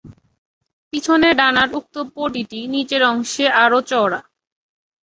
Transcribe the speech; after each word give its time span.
পিছনের 0.93 1.33
ডানার 1.37 1.69
উক্ত 1.73 1.95
পটি 2.15 2.43
টি 2.43 2.59
নিচের 2.67 3.01
অংশে 3.03 3.45
আরো 3.63 3.79
চওড়া। 3.81 4.19